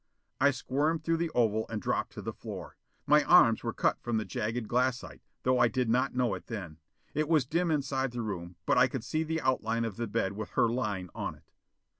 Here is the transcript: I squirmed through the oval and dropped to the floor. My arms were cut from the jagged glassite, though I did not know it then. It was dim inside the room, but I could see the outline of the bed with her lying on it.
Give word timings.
I 0.39 0.49
squirmed 0.49 1.03
through 1.03 1.17
the 1.17 1.29
oval 1.35 1.67
and 1.69 1.79
dropped 1.79 2.11
to 2.13 2.23
the 2.23 2.33
floor. 2.33 2.75
My 3.05 3.23
arms 3.23 3.61
were 3.63 3.71
cut 3.71 4.01
from 4.01 4.17
the 4.17 4.25
jagged 4.25 4.67
glassite, 4.67 5.21
though 5.43 5.59
I 5.59 5.67
did 5.67 5.91
not 5.91 6.15
know 6.15 6.33
it 6.33 6.47
then. 6.47 6.79
It 7.13 7.29
was 7.29 7.45
dim 7.45 7.69
inside 7.69 8.09
the 8.09 8.23
room, 8.23 8.55
but 8.65 8.79
I 8.79 8.87
could 8.87 9.03
see 9.03 9.21
the 9.21 9.41
outline 9.41 9.85
of 9.85 9.97
the 9.97 10.07
bed 10.07 10.31
with 10.33 10.49
her 10.57 10.67
lying 10.67 11.11
on 11.13 11.35
it. 11.35 11.51